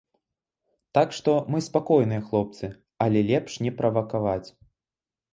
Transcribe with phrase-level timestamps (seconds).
[0.97, 2.69] Так што, мы спакойныя хлопцы,
[3.07, 4.49] але лепш не правакаваць.